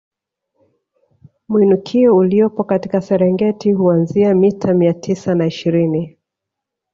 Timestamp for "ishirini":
5.45-6.17